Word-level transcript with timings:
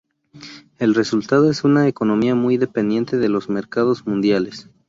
El 0.79 0.95
resultado 0.95 1.47
es 1.51 1.63
una 1.63 1.87
economía 1.87 2.33
muy 2.33 2.57
dependiente 2.57 3.17
de 3.19 3.29
los 3.29 3.49
mercados 3.49 4.07
mundiales. 4.07 4.67